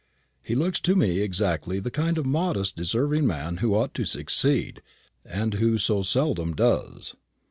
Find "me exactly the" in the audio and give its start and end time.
0.95-1.91